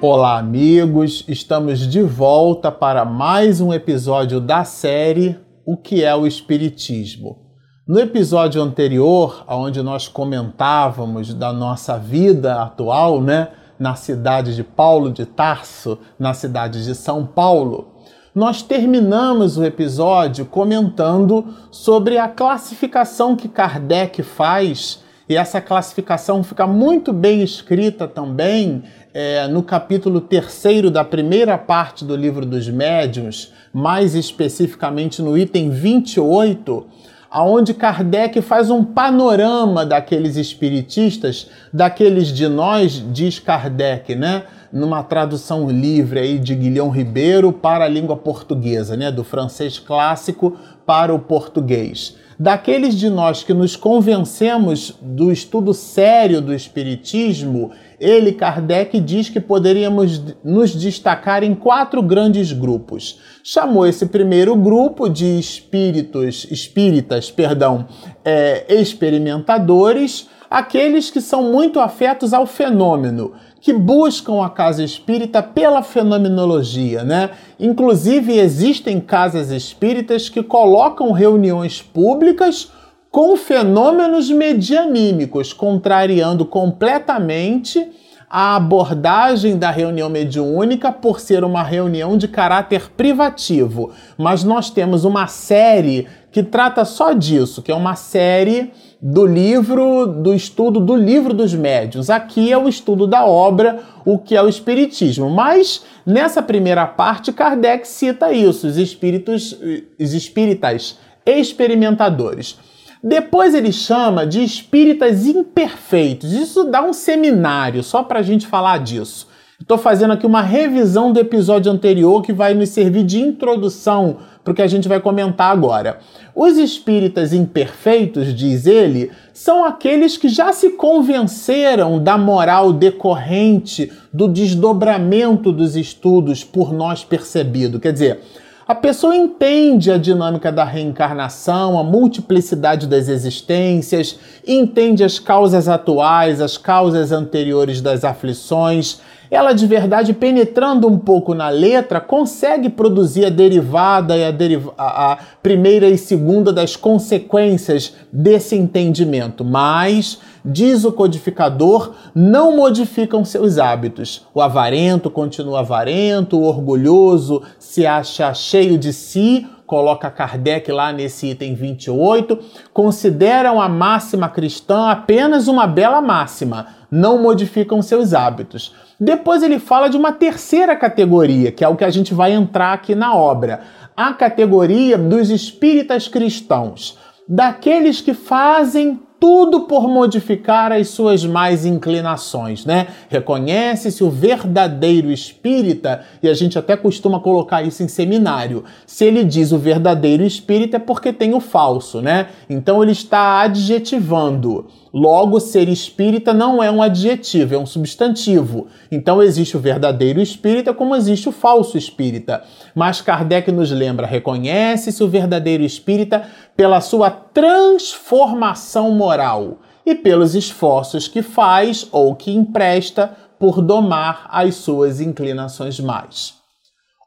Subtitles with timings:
[0.00, 1.24] Olá, amigos!
[1.26, 5.36] Estamos de volta para mais um episódio da série
[5.66, 7.36] O que é o Espiritismo.
[7.84, 15.10] No episódio anterior, onde nós comentávamos da nossa vida atual, né, na cidade de Paulo
[15.10, 17.88] de Tarso, na cidade de São Paulo,
[18.32, 26.66] nós terminamos o episódio comentando sobre a classificação que Kardec faz, e essa classificação fica
[26.66, 28.82] muito bem escrita também
[29.20, 35.70] é, no capítulo terceiro da primeira parte do livro dos médiuns, mais especificamente no item
[35.70, 36.86] 28,
[37.28, 44.44] aonde Kardec faz um panorama daqueles espiritistas, daqueles de nós, diz Kardec, né?
[44.72, 49.10] Numa tradução livre aí de Guilhão Ribeiro para a língua portuguesa, né?
[49.10, 52.14] Do francês clássico para o português.
[52.40, 59.40] Daqueles de nós que nos convencemos do estudo sério do Espiritismo, ele, Kardec, diz que
[59.40, 63.18] poderíamos nos destacar em quatro grandes grupos.
[63.42, 67.88] Chamou esse primeiro grupo de espíritos, espíritas, perdão,
[68.24, 75.82] é, experimentadores, aqueles que são muito afetos ao fenômeno, que buscam a casa espírita pela
[75.82, 77.30] fenomenologia, né?
[77.58, 82.70] Inclusive existem casas espíritas que colocam reuniões públicas
[83.10, 87.90] com fenômenos medianímicos, contrariando completamente
[88.30, 93.90] a abordagem da reunião mediúnica por ser uma reunião de caráter privativo.
[94.16, 100.06] Mas nós temos uma série que trata só disso, que é uma série do livro,
[100.06, 102.10] do estudo do livro dos médiuns.
[102.10, 105.30] Aqui é o estudo da obra, o que é o espiritismo.
[105.30, 109.58] Mas nessa primeira parte, Kardec cita isso, os espíritos,
[109.98, 112.58] os espíritas experimentadores.
[113.02, 116.32] Depois ele chama de espíritas imperfeitos.
[116.32, 119.28] Isso dá um seminário só para a gente falar disso.
[119.60, 124.52] Estou fazendo aqui uma revisão do episódio anterior que vai nos servir de introdução para
[124.52, 125.98] o que a gente vai comentar agora.
[126.34, 134.28] Os espíritas imperfeitos, diz ele, são aqueles que já se convenceram da moral decorrente do
[134.28, 137.80] desdobramento dos estudos por nós percebido.
[137.80, 138.20] Quer dizer,
[138.68, 146.38] a pessoa entende a dinâmica da reencarnação, a multiplicidade das existências, entende as causas atuais,
[146.38, 153.24] as causas anteriores das aflições, ela de verdade, penetrando um pouco na letra, consegue produzir
[153.24, 160.18] a derivada e a, deriva a, a primeira e segunda das consequências desse entendimento, mas
[160.48, 164.26] diz o codificador, não modificam seus hábitos.
[164.32, 171.26] O avarento continua avarento, o orgulhoso se acha cheio de si, coloca Kardec lá nesse
[171.26, 172.38] item 28,
[172.72, 178.74] consideram a máxima cristã apenas uma bela máxima, não modificam seus hábitos.
[178.98, 182.72] Depois ele fala de uma terceira categoria, que é o que a gente vai entrar
[182.72, 183.60] aqui na obra,
[183.94, 186.96] a categoria dos espíritas cristãos,
[187.28, 192.86] daqueles que fazem tudo por modificar as suas mais inclinações, né?
[193.08, 198.64] Reconhece-se o verdadeiro espírita, e a gente até costuma colocar isso em seminário.
[198.86, 202.28] Se ele diz o verdadeiro espírita é porque tem o falso, né?
[202.48, 204.66] Então ele está adjetivando.
[204.92, 208.68] Logo, ser espírita não é um adjetivo, é um substantivo.
[208.90, 212.42] Então existe o verdadeiro espírita como existe o falso espírita.
[212.74, 216.22] Mas Kardec nos lembra: reconhece-se o verdadeiro espírita
[216.56, 224.56] pela sua transformação moral e pelos esforços que faz ou que empresta por domar as
[224.56, 226.37] suas inclinações mais.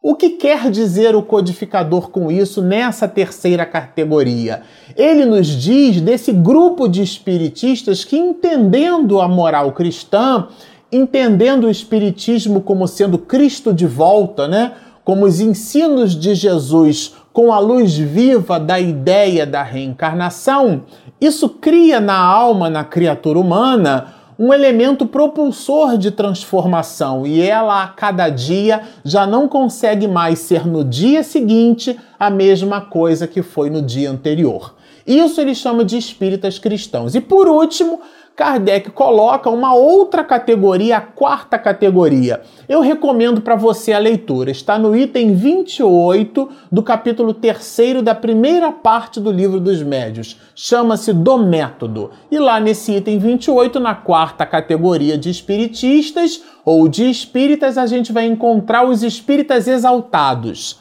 [0.03, 4.63] O que quer dizer o codificador com isso nessa terceira categoria?
[4.97, 10.47] Ele nos diz desse grupo de espiritistas que, entendendo a moral cristã,
[10.91, 14.71] entendendo o espiritismo como sendo Cristo de volta, né?
[15.05, 20.81] Como os ensinos de Jesus com a luz viva da ideia da reencarnação,
[21.21, 27.87] isso cria na alma, na criatura humana, um elemento propulsor de transformação e ela a
[27.89, 33.69] cada dia já não consegue mais ser no dia seguinte a mesma coisa que foi
[33.69, 34.73] no dia anterior.
[35.05, 37.13] Isso ele chama de espíritas cristãos.
[37.13, 38.01] E por último,
[38.35, 42.41] Kardec coloca uma outra categoria, a quarta categoria.
[42.67, 44.49] Eu recomendo para você a leitura.
[44.49, 50.39] Está no item 28 do capítulo 3 da primeira parte do livro dos médios.
[50.55, 52.11] Chama-se Do Método.
[52.31, 58.11] E lá nesse item 28, na quarta categoria de espiritistas ou de espíritas, a gente
[58.11, 60.80] vai encontrar os espíritas exaltados.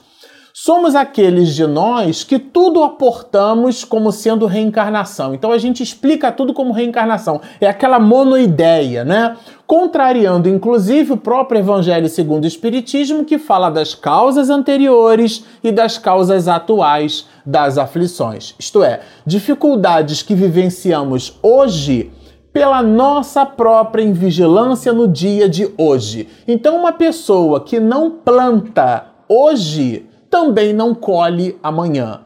[0.62, 5.34] Somos aqueles de nós que tudo aportamos como sendo reencarnação.
[5.34, 7.40] Então a gente explica tudo como reencarnação.
[7.58, 9.38] É aquela monoideia, né?
[9.66, 15.96] Contrariando inclusive o próprio Evangelho segundo o Espiritismo, que fala das causas anteriores e das
[15.96, 18.54] causas atuais das aflições.
[18.58, 22.12] Isto é, dificuldades que vivenciamos hoje
[22.52, 26.28] pela nossa própria invigilância no dia de hoje.
[26.46, 32.20] Então, uma pessoa que não planta hoje também não colhe amanhã.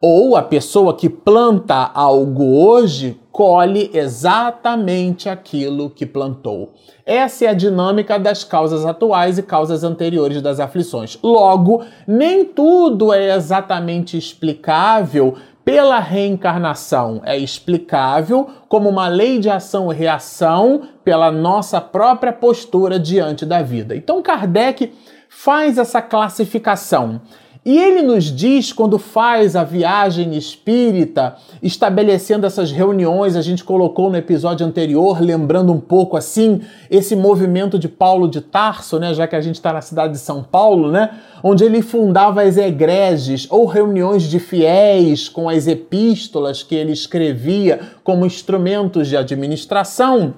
[0.00, 6.72] Ou a pessoa que planta algo hoje colhe exatamente aquilo que plantou.
[7.04, 11.18] Essa é a dinâmica das causas atuais e causas anteriores das aflições.
[11.22, 15.34] Logo, nem tudo é exatamente explicável
[15.64, 17.20] pela reencarnação.
[17.24, 23.62] É explicável como uma lei de ação e reação pela nossa própria postura diante da
[23.62, 23.96] vida.
[23.96, 24.92] Então, Kardec
[25.28, 27.20] faz essa classificação.
[27.68, 34.08] E ele nos diz, quando faz a viagem espírita, estabelecendo essas reuniões, a gente colocou
[34.08, 39.26] no episódio anterior, lembrando um pouco assim, esse movimento de Paulo de Tarso, né, já
[39.26, 41.10] que a gente está na cidade de São Paulo, né,
[41.44, 47.80] onde ele fundava as egreges ou reuniões de fiéis com as epístolas que ele escrevia
[48.02, 50.32] como instrumentos de administração.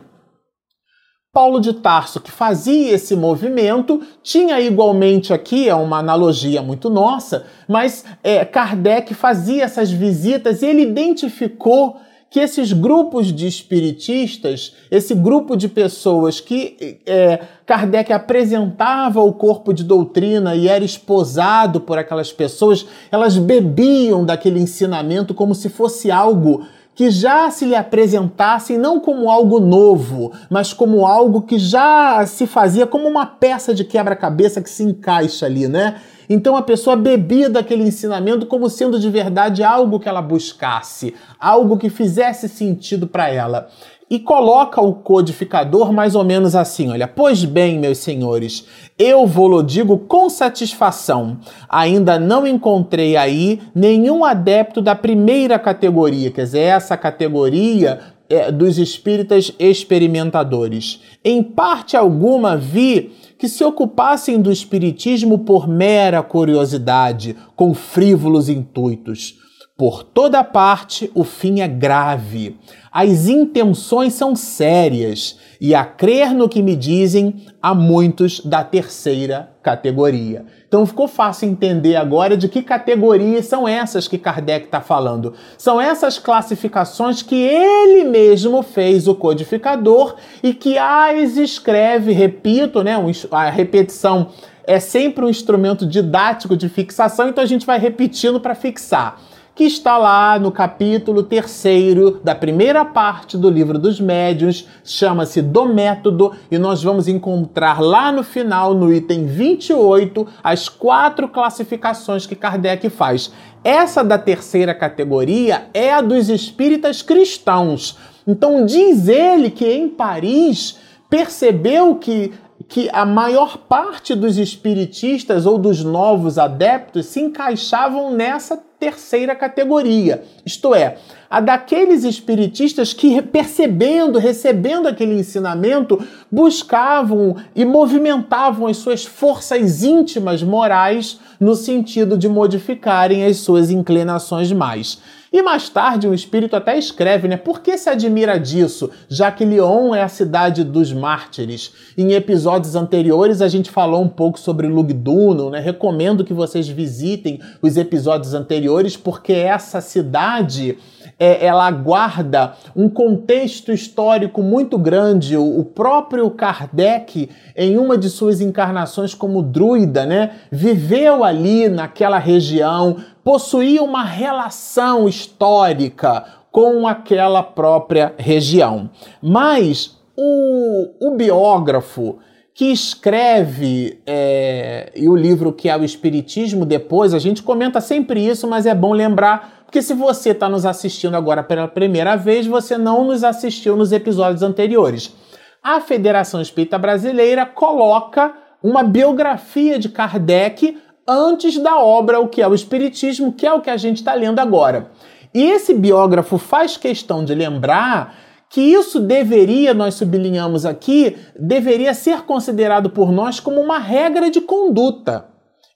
[1.33, 7.47] Paulo de Tarso, que fazia esse movimento, tinha igualmente aqui, é uma analogia muito nossa,
[7.69, 11.99] mas é, Kardec fazia essas visitas e ele identificou
[12.29, 19.73] que esses grupos de espiritistas, esse grupo de pessoas que é, Kardec apresentava o corpo
[19.73, 26.11] de doutrina e era esposado por aquelas pessoas, elas bebiam daquele ensinamento como se fosse
[26.11, 26.67] algo
[27.01, 32.47] que já se lhe apresentassem não como algo novo, mas como algo que já se
[32.47, 35.99] fazia como uma peça de quebra-cabeça que se encaixa ali, né?
[36.29, 41.79] Então a pessoa bebia daquele ensinamento como sendo de verdade algo que ela buscasse, algo
[41.79, 43.71] que fizesse sentido para ela
[44.11, 48.67] e coloca o codificador mais ou menos assim: olha, pois bem, meus senhores,
[48.99, 51.39] eu vou-lo digo com satisfação.
[51.69, 58.79] Ainda não encontrei aí nenhum adepto da primeira categoria, quer dizer, essa categoria é, dos
[58.79, 61.01] espíritas experimentadores.
[61.25, 69.39] Em parte alguma vi que se ocupassem do espiritismo por mera curiosidade, com frívolos intuitos.
[69.81, 72.61] Por toda parte, o fim é grave.
[72.93, 79.49] As intenções são sérias e a crer no que me dizem, há muitos da terceira
[79.63, 80.45] categoria.
[80.69, 85.33] Então ficou fácil entender agora de que categorias são essas que Kardec está falando.
[85.57, 92.97] São essas classificações que ele mesmo fez o codificador e que as escreve, repito, né,
[93.31, 94.29] a repetição
[94.63, 99.19] é sempre um instrumento didático de fixação, então a gente vai repetindo para fixar
[99.61, 105.67] que está lá no capítulo terceiro da primeira parte do livro dos médiuns, chama-se Do
[105.67, 112.35] Método, e nós vamos encontrar lá no final, no item 28, as quatro classificações que
[112.35, 113.35] Kardec faz.
[113.63, 117.99] Essa da terceira categoria é a dos espíritas cristãos.
[118.27, 120.79] Então diz ele que em Paris
[121.11, 122.33] percebeu que
[122.71, 130.23] que a maior parte dos espiritistas ou dos novos adeptos se encaixavam nessa terceira categoria,
[130.47, 130.97] isto é,
[131.29, 140.41] a daqueles espiritistas que, percebendo, recebendo aquele ensinamento, buscavam e movimentavam as suas forças íntimas
[140.41, 145.03] morais no sentido de modificarem as suas inclinações mais.
[145.33, 147.37] E mais tarde o espírito até escreve, né?
[147.37, 151.73] Por que se admira disso, já que Lyon é a cidade dos mártires?
[151.97, 155.61] Em episódios anteriores a gente falou um pouco sobre Lugdunum, né?
[155.61, 160.77] Recomendo que vocês visitem os episódios anteriores, porque essa cidade
[161.21, 165.37] é, ela guarda um contexto histórico muito grande.
[165.37, 172.19] O, o, próprio Kardec, em uma de suas encarnações como druida, né, viveu ali naquela
[172.19, 178.91] região, possuía uma relação histórica com aquela própria região.
[179.23, 182.19] Mas o, o biógrafo
[182.53, 188.27] que escreve é, e o livro que é o Espiritismo, depois, a gente comenta sempre
[188.27, 192.47] isso, mas é bom lembrar, porque se você está nos assistindo agora pela primeira vez,
[192.47, 195.15] você não nos assistiu nos episódios anteriores.
[195.63, 200.77] A Federação Espírita Brasileira coloca uma biografia de Kardec
[201.11, 204.15] antes da obra O que é o Espiritismo, que é o que a gente está
[204.15, 204.91] lendo agora.
[205.33, 208.15] E esse biógrafo faz questão de lembrar
[208.49, 214.41] que isso deveria, nós sublinhamos aqui, deveria ser considerado por nós como uma regra de
[214.41, 215.27] conduta.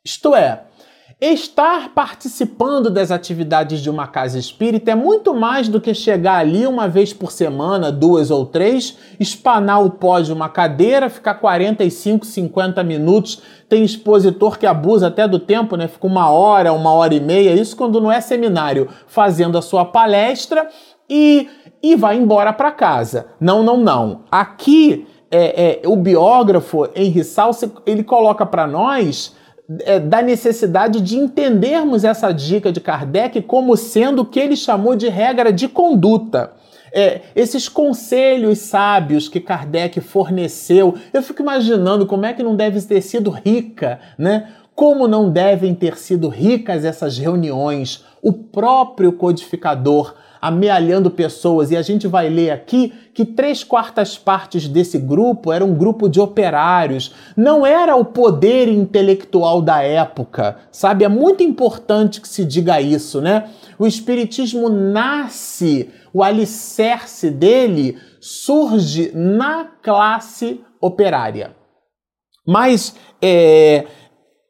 [0.04, 0.64] Isto é,
[1.20, 6.66] Estar participando das atividades de uma casa espírita é muito mais do que chegar ali
[6.66, 12.26] uma vez por semana, duas ou três, espanar o pó de uma cadeira, ficar 45,
[12.26, 13.40] 50 minutos.
[13.68, 15.86] Tem expositor que abusa até do tempo, né?
[15.86, 19.84] Fica uma hora, uma hora e meia, isso quando não é seminário, fazendo a sua
[19.84, 20.68] palestra
[21.08, 21.48] e,
[21.80, 23.28] e vai embora para casa.
[23.38, 24.22] Não, não, não.
[24.30, 29.32] Aqui é, é, o biógrafo Henri Salce, ele coloca para nós
[29.80, 34.94] é, da necessidade de entendermos essa dica de Kardec como sendo o que ele chamou
[34.94, 36.52] de regra de conduta.
[36.92, 42.80] É, esses conselhos sábios que Kardec forneceu, eu fico imaginando como é que não deve
[42.82, 44.48] ter sido rica, né?
[44.74, 48.04] Como não devem ter sido ricas essas reuniões.
[48.22, 54.68] O próprio codificador amealhando pessoas, e a gente vai ler aqui que três quartas partes
[54.68, 61.02] desse grupo era um grupo de operários, não era o poder intelectual da época, sabe?
[61.02, 63.48] É muito importante que se diga isso, né?
[63.78, 71.56] O Espiritismo nasce, o alicerce dele surge na classe operária.
[72.46, 73.86] Mas é,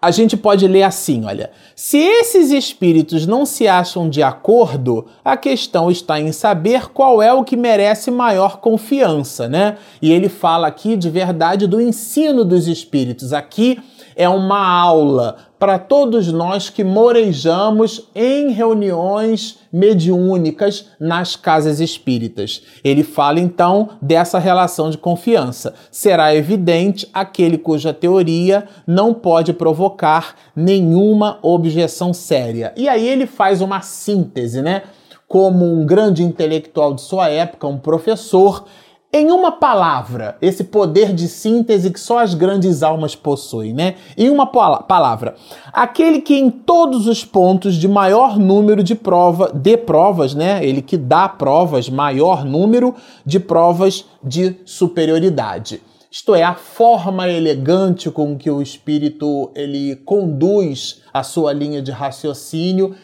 [0.04, 1.50] a gente pode ler assim, olha.
[1.74, 7.32] Se esses espíritos não se acham de acordo, a questão está em saber qual é
[7.32, 9.78] o que merece maior confiança, né?
[10.02, 13.32] E ele fala aqui de verdade do ensino dos espíritos.
[13.32, 13.78] Aqui
[14.16, 22.62] é uma aula para todos nós que morejamos em reuniões mediúnicas nas casas espíritas.
[22.84, 25.72] Ele fala então dessa relação de confiança.
[25.90, 32.72] Será evidente aquele cuja teoria não pode provocar nenhuma objeção séria.
[32.76, 34.82] E aí ele faz uma síntese, né?
[35.26, 38.66] Como um grande intelectual de sua época, um professor,
[39.16, 43.94] em uma palavra, esse poder de síntese que só as grandes almas possuem, né?
[44.18, 45.36] Em uma palavra,
[45.72, 50.66] aquele que em todos os pontos de maior número de prova, de provas, né?
[50.66, 52.92] Ele que dá provas, maior número
[53.24, 55.80] de provas de superioridade.
[56.10, 61.92] Isto é, a forma elegante com que o espírito ele conduz a sua linha de
[61.92, 62.96] raciocínio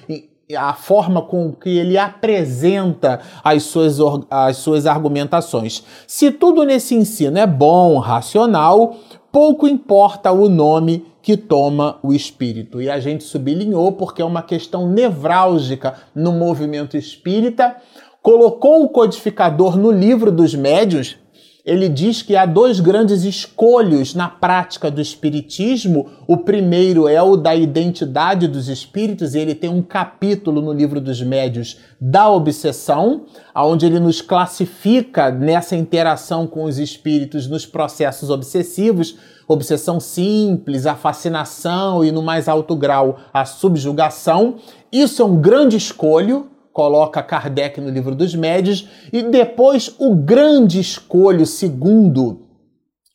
[0.56, 3.98] a forma com que ele apresenta as suas,
[4.30, 5.84] as suas argumentações.
[6.06, 8.96] Se tudo nesse ensino é bom, racional,
[9.30, 12.80] pouco importa o nome que toma o espírito.
[12.80, 17.76] E a gente sublinhou porque é uma questão nevrálgica no movimento espírita.
[18.22, 21.16] Colocou o codificador no livro dos médios,
[21.64, 26.10] ele diz que há dois grandes escolhos na prática do espiritismo.
[26.26, 31.00] O primeiro é o da identidade dos espíritos, e ele tem um capítulo no livro
[31.00, 38.30] dos médios da obsessão, onde ele nos classifica nessa interação com os espíritos nos processos
[38.30, 44.56] obsessivos, obsessão simples, a fascinação e no mais alto grau a subjugação.
[44.92, 46.48] Isso é um grande escolho
[46.80, 52.46] coloca Kardec no livro dos médios, e depois o grande escolho segundo,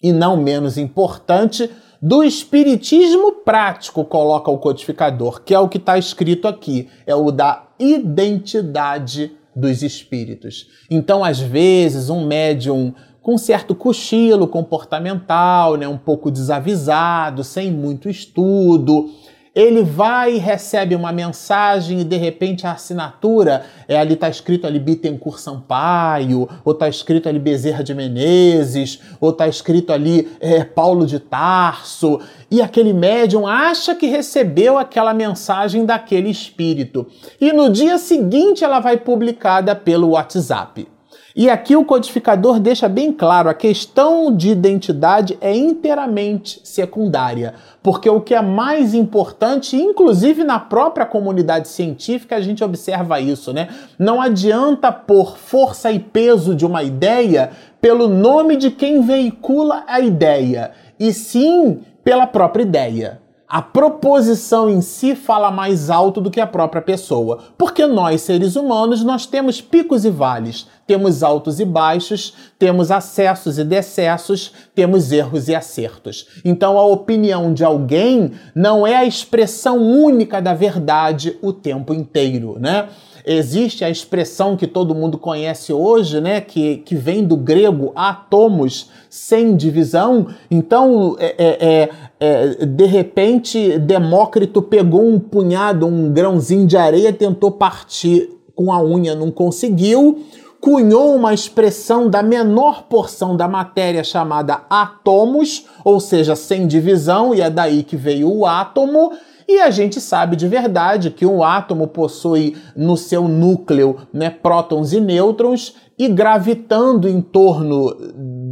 [0.04, 1.68] e não menos importante,
[2.00, 7.32] do espiritismo prático coloca o codificador, que é o que está escrito aqui, é o
[7.32, 10.68] da identidade dos espíritos.
[10.92, 18.08] Então, às vezes, um médium com certo cochilo comportamental, né, um pouco desavisado, sem muito
[18.08, 19.10] estudo,
[19.56, 24.68] ele vai e recebe uma mensagem e de repente a assinatura é ali está escrito
[24.68, 30.66] ali Bittencourt Sampaio, ou está escrito ali Bezerra de Menezes, ou está escrito ali é,
[30.66, 32.20] Paulo de Tarso,
[32.52, 37.08] e aquele médium acha que recebeu aquela mensagem daquele espírito.
[37.40, 40.95] E no dia seguinte ela vai publicada pelo WhatsApp.
[41.38, 48.10] E aqui o codificador deixa bem claro: a questão de identidade é inteiramente secundária, porque
[48.10, 53.68] o que é mais importante, inclusive na própria comunidade científica, a gente observa isso, né?
[54.00, 57.52] Não adianta pôr força e peso de uma ideia
[57.82, 63.25] pelo nome de quem veicula a ideia, e sim pela própria ideia.
[63.48, 68.56] A proposição em si fala mais alto do que a própria pessoa, porque nós, seres
[68.56, 75.12] humanos, nós temos picos e vales, temos altos e baixos, temos acessos e decessos, temos
[75.12, 76.28] erros e acertos.
[76.44, 82.58] Então a opinião de alguém não é a expressão única da verdade o tempo inteiro,
[82.60, 82.90] né?
[83.26, 88.90] Existe a expressão que todo mundo conhece hoje, né, que, que vem do grego atomos,
[89.10, 90.28] sem divisão.
[90.50, 91.90] Então, é, é, é,
[92.20, 98.84] é, de repente, Demócrito pegou um punhado, um grãozinho de areia, tentou partir com a
[98.84, 100.24] unha, não conseguiu
[100.66, 107.42] cunhou uma expressão da menor porção da matéria chamada átomos, ou seja, sem divisão, e
[107.42, 109.12] é daí que veio o átomo,
[109.48, 114.92] E a gente sabe de verdade que um átomo possui no seu núcleo né, prótons
[114.92, 117.96] e nêutrons, e gravitando em torno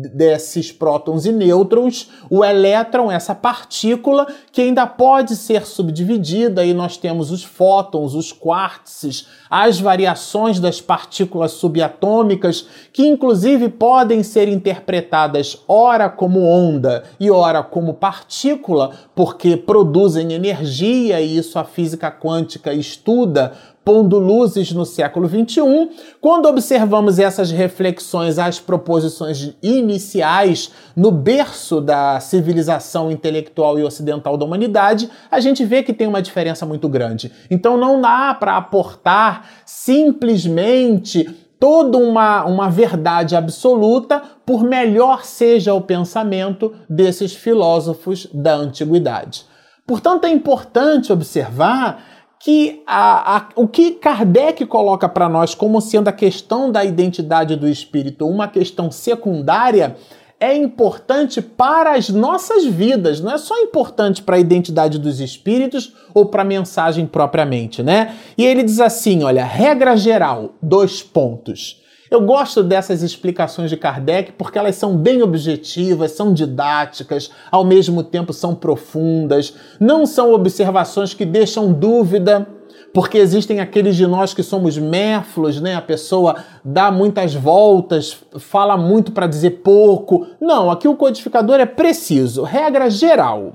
[0.10, 6.98] desses prótons e nêutrons, o elétron, essa partícula que ainda pode ser subdividida, e nós
[6.98, 15.64] temos os fótons, os quarks, as variações das partículas subatômicas, que inclusive podem ser interpretadas
[15.68, 22.74] ora como onda e ora como partícula, porque produzem energia, e isso a física quântica
[22.74, 23.54] estuda
[23.84, 25.90] pondo luzes no século XXI,
[26.22, 34.46] quando observamos essas reflexões às proposições iniciais no berço da civilização intelectual e ocidental da
[34.46, 37.32] humanidade, a gente vê que tem uma diferença muito grande.
[37.50, 45.80] Então não dá para aportar simplesmente toda uma, uma verdade absoluta, por melhor seja o
[45.80, 49.46] pensamento desses filósofos da antiguidade.
[49.88, 52.04] Portanto, é importante observar
[52.44, 57.56] que a, a, o que Kardec coloca para nós como sendo a questão da identidade
[57.56, 59.96] do espírito uma questão secundária
[60.42, 65.94] é importante para as nossas vidas, não é só importante para a identidade dos espíritos
[66.14, 68.14] ou para a mensagem propriamente, né?
[68.38, 71.82] E ele diz assim, olha, regra geral, dois pontos.
[72.14, 78.04] Eu gosto dessas explicações de Kardec porque elas são bem objetivas, são didáticas, ao mesmo
[78.04, 82.48] tempo são profundas, não são observações que deixam dúvida,
[82.94, 85.74] porque existem aqueles de nós que somos méflos, né?
[85.74, 90.28] A pessoa dá muitas voltas, fala muito para dizer pouco.
[90.40, 93.54] Não, aqui o codificador é preciso, regra geral.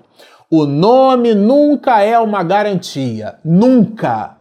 [0.50, 4.37] O nome nunca é uma garantia, nunca.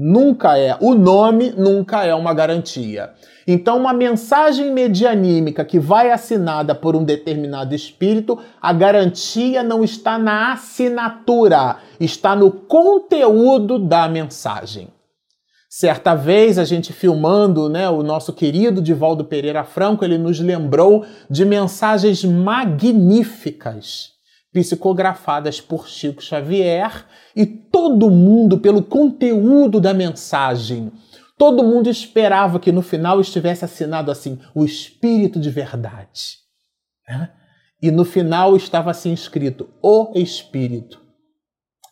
[0.00, 0.76] Nunca é.
[0.80, 3.10] O nome nunca é uma garantia.
[3.44, 10.16] Então, uma mensagem medianímica que vai assinada por um determinado espírito, a garantia não está
[10.16, 14.86] na assinatura, está no conteúdo da mensagem.
[15.68, 21.04] Certa vez, a gente filmando né, o nosso querido Divaldo Pereira Franco, ele nos lembrou
[21.28, 24.12] de mensagens magníficas,
[24.52, 30.90] psicografadas por Chico Xavier, e todo mundo, pelo conteúdo da mensagem,
[31.38, 36.38] Todo mundo esperava que no final estivesse assinado assim, o Espírito de Verdade.
[37.08, 37.30] Né?
[37.80, 41.00] E no final estava assim escrito, o Espírito.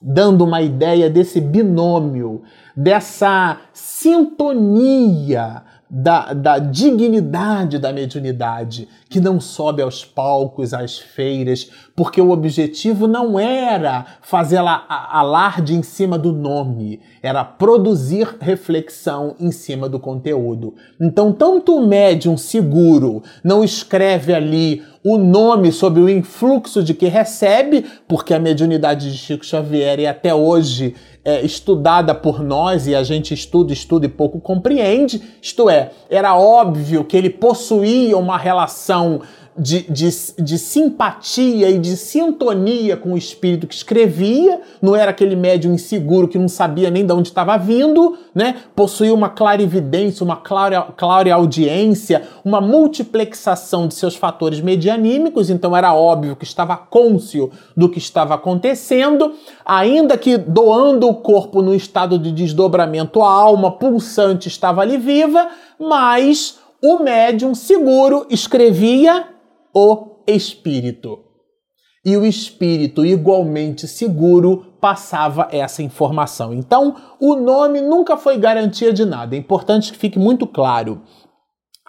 [0.02, 2.42] Dando uma ideia desse binômio,
[2.76, 12.20] dessa sintonia da, da dignidade da mediunidade, que não sobe aos palcos, às feiras, porque
[12.20, 19.88] o objetivo não era fazer alarde em cima do nome, era produzir reflexão em cima
[19.88, 20.74] do conteúdo.
[21.00, 27.06] Então, tanto o médium seguro não escreve ali o nome sob o influxo de que
[27.06, 32.94] recebe, porque a mediunidade de Chico Xavier é até hoje é, estudada por nós e
[32.94, 35.20] a gente estuda, estuda e pouco compreende.
[35.42, 39.20] Isto é, era óbvio que ele possuía uma relação
[39.58, 45.34] de, de, de, simpatia e de sintonia com o espírito que escrevia, não era aquele
[45.34, 48.56] médium inseguro que não sabia nem de onde estava vindo, né?
[48.74, 50.86] Possuía uma clarividência, uma clara,
[51.34, 57.98] audiência, uma multiplexação de seus fatores medianímicos, então era óbvio que estava cônscio do que
[57.98, 59.32] estava acontecendo,
[59.64, 65.48] ainda que doando o corpo no estado de desdobramento, a alma pulsante estava ali viva,
[65.78, 69.35] mas o médium seguro escrevia
[69.78, 71.18] o espírito.
[72.02, 76.54] E o espírito, igualmente seguro, passava essa informação.
[76.54, 79.36] Então, o nome nunca foi garantia de nada.
[79.36, 81.02] É importante que fique muito claro.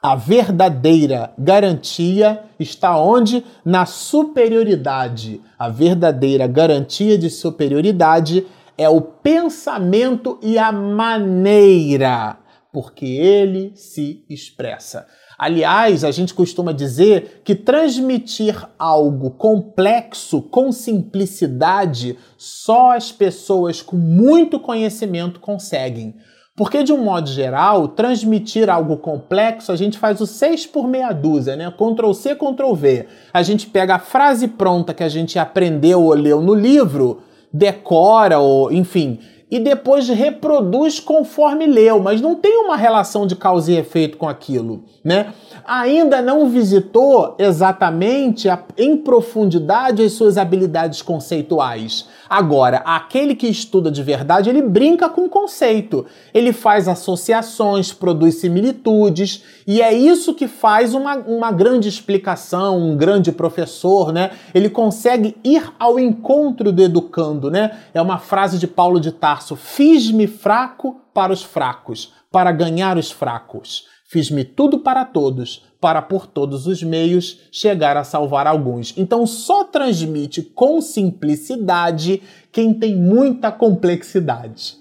[0.04, 3.46] A verdadeira garantia está onde?
[3.64, 5.40] Na superioridade.
[5.58, 8.46] A verdadeira garantia de superioridade
[8.78, 12.38] é o pensamento e a maneira
[12.78, 15.08] porque ele se expressa.
[15.38, 23.96] Aliás, a gente costuma dizer que transmitir algo complexo com simplicidade só as pessoas com
[23.96, 26.16] muito conhecimento conseguem.
[26.56, 31.12] Porque, de um modo geral, transmitir algo complexo, a gente faz o 6 por meia
[31.12, 31.72] dúzia, né?
[31.72, 33.06] Ctrl C, Ctrl V.
[33.32, 37.22] A gente pega a frase pronta que a gente aprendeu ou leu no livro,
[37.54, 43.72] decora, ou enfim, e depois reproduz conforme leu, mas não tem uma relação de causa
[43.72, 45.34] e efeito com aquilo, né?
[45.66, 52.08] Ainda não visitou exatamente a, em profundidade as suas habilidades conceituais.
[52.30, 56.06] Agora, aquele que estuda de verdade, ele brinca com o conceito.
[56.34, 62.98] Ele faz associações, produz similitudes, e é isso que faz uma, uma grande explicação, um
[62.98, 64.32] grande professor, né?
[64.54, 67.78] Ele consegue ir ao encontro do educando, né?
[67.94, 73.12] É uma frase de Paulo de Tarso: Fiz-me fraco para os fracos, para ganhar os
[73.12, 73.86] fracos.
[74.10, 78.94] Fiz-me tudo para todos, para por todos os meios chegar a salvar alguns.
[78.96, 84.78] Então só transmite com simplicidade quem tem muita complexidade.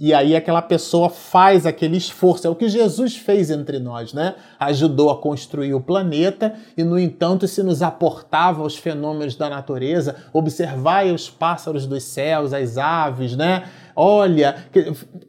[0.00, 4.36] E aí aquela pessoa faz aquele esforço, é o que Jesus fez entre nós, né?
[4.60, 10.14] Ajudou a construir o planeta e, no entanto, se nos aportava aos fenômenos da natureza,
[10.32, 13.64] observai os pássaros dos céus, as aves, né?
[14.00, 14.54] Olha,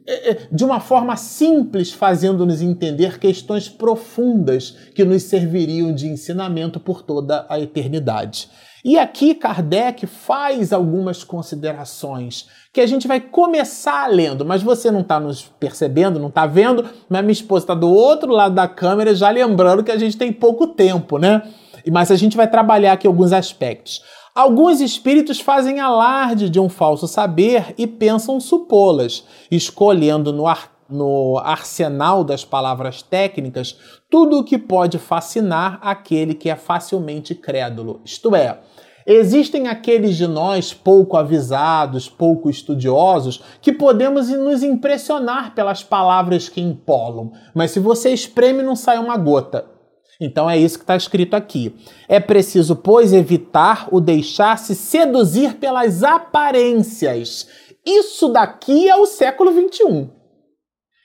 [0.06, 6.78] é, é, de uma forma simples, fazendo-nos entender questões profundas que nos serviriam de ensinamento
[6.78, 8.48] por toda a eternidade.
[8.84, 15.00] E aqui Kardec faz algumas considerações que a gente vai começar lendo, mas você não
[15.00, 19.12] está nos percebendo, não está vendo, mas minha esposa está do outro lado da câmera
[19.16, 21.42] já lembrando que a gente tem pouco tempo, né?
[21.90, 24.00] Mas a gente vai trabalhar aqui alguns aspectos.
[24.34, 31.36] Alguns espíritos fazem alarde de um falso saber e pensam supô-las, escolhendo no, ar, no
[31.38, 33.76] arsenal das palavras técnicas
[34.08, 38.00] tudo o que pode fascinar aquele que é facilmente crédulo.
[38.04, 38.60] Isto é,
[39.06, 46.60] Existem aqueles de nós pouco avisados, pouco estudiosos, que podemos nos impressionar pelas palavras que
[46.60, 49.79] empolam, mas se você espreme, não sai uma gota.
[50.20, 51.74] Então é isso que está escrito aqui.
[52.06, 57.48] É preciso, pois, evitar o deixar-se seduzir pelas aparências.
[57.86, 60.10] Isso daqui é o século XXI.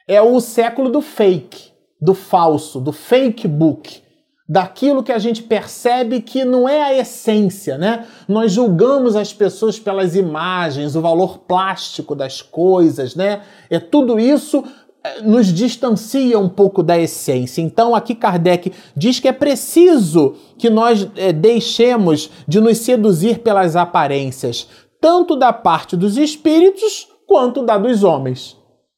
[0.08, 4.04] É o século do fake, do falso, do fake book
[4.47, 8.06] daquilo que a gente percebe que não é a essência, né?
[8.28, 13.41] Nós julgamos as pessoas pelas imagens, o valor plástico das coisas, né?
[13.69, 14.63] É tudo isso
[15.23, 17.61] nos distancia um pouco da essência.
[17.61, 23.75] Então, aqui Kardec diz que é preciso que nós é, deixemos de nos seduzir pelas
[23.75, 24.67] aparências,
[24.99, 28.57] tanto da parte dos espíritos quanto da dos homens.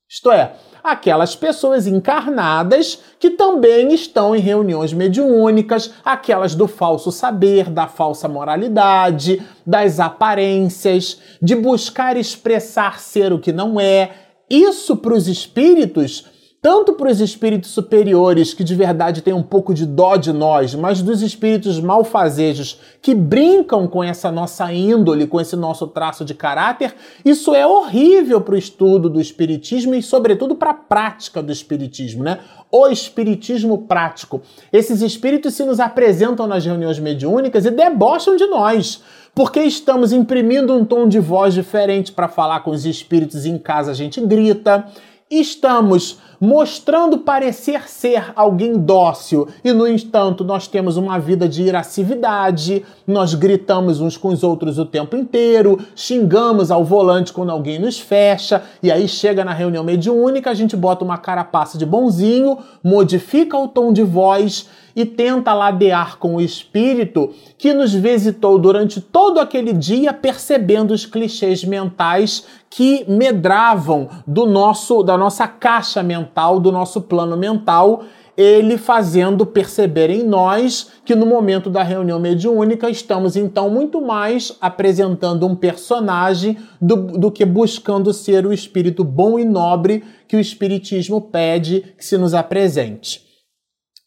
[0.10, 7.70] Isto é, aquelas pessoas encarnadas que também estão em reuniões mediúnicas, aquelas do falso saber,
[7.70, 14.27] da falsa moralidade, das aparências, de buscar expressar ser o que não é.
[14.50, 16.26] Isso para os espíritos
[16.60, 20.74] tanto para os espíritos superiores, que de verdade têm um pouco de dó de nós,
[20.74, 26.34] mas dos espíritos malfazejos, que brincam com essa nossa índole, com esse nosso traço de
[26.34, 31.52] caráter, isso é horrível para o estudo do espiritismo e, sobretudo, para a prática do
[31.52, 32.40] espiritismo, né?
[32.72, 34.42] O espiritismo prático.
[34.74, 39.02] Esses espíritos se nos apresentam nas reuniões mediúnicas e debocham de nós
[39.38, 43.92] porque estamos imprimindo um tom de voz diferente para falar com os espíritos em casa?
[43.92, 44.88] A gente grita,
[45.30, 49.48] estamos mostrando parecer ser alguém dócil.
[49.64, 54.78] E, no entanto, nós temos uma vida de irascividade, nós gritamos uns com os outros
[54.78, 59.84] o tempo inteiro, xingamos ao volante quando alguém nos fecha, e aí chega na reunião
[59.84, 65.54] mediúnica, a gente bota uma carapaça de bonzinho, modifica o tom de voz e tenta
[65.54, 72.48] ladear com o espírito que nos visitou durante todo aquele dia, percebendo os clichês mentais
[72.68, 76.27] que medravam do nosso da nossa caixa mental,
[76.60, 78.04] do nosso plano mental,
[78.38, 84.56] ele fazendo perceber em nós que no momento da reunião mediúnica estamos então muito mais
[84.62, 90.40] apresentando um personagem do, do que buscando ser o espírito bom e nobre que o
[90.40, 93.22] espiritismo pede que se nos apresente.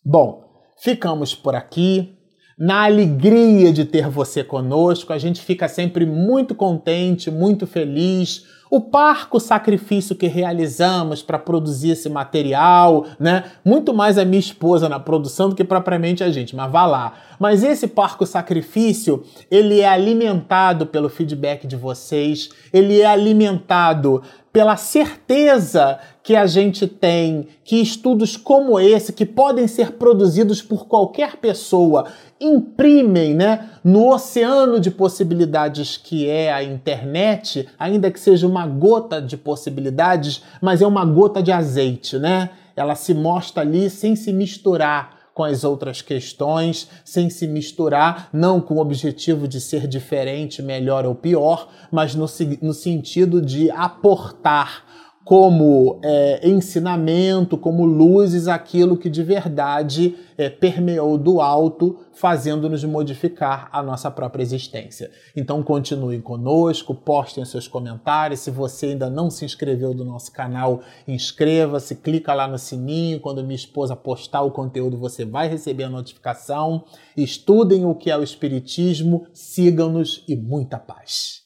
[0.04, 0.44] Bom,
[0.80, 2.14] ficamos por aqui.
[2.56, 8.44] Na alegria de ter você conosco, a gente fica sempre muito contente, muito feliz.
[8.70, 13.44] O parco sacrifício que realizamos para produzir esse material, né?
[13.64, 17.14] Muito mais a minha esposa na produção do que propriamente a gente, mas vá lá.
[17.36, 24.76] Mas esse parco sacrifício, ele é alimentado pelo feedback de vocês, ele é alimentado pela
[24.76, 31.36] certeza que a gente tem que estudos como esse, que podem ser produzidos por qualquer
[31.36, 32.06] pessoa,
[32.40, 39.22] imprimem né, no oceano de possibilidades que é a internet, ainda que seja uma gota
[39.22, 42.50] de possibilidades, mas é uma gota de azeite, né?
[42.76, 48.60] Ela se mostra ali sem se misturar com as outras questões, sem se misturar, não
[48.60, 52.26] com o objetivo de ser diferente, melhor ou pior, mas no,
[52.60, 54.84] no sentido de aportar
[55.24, 63.68] como é, ensinamento, como luzes, aquilo que de verdade é, permeou do alto, fazendo-nos modificar
[63.70, 65.10] a nossa própria existência.
[65.36, 68.40] Então continuem conosco, postem seus comentários.
[68.40, 73.20] Se você ainda não se inscreveu no nosso canal, inscreva-se, clica lá no sininho.
[73.20, 76.84] Quando minha esposa postar o conteúdo, você vai receber a notificação.
[77.16, 81.42] Estudem o que é o Espiritismo, sigam-nos e muita paz.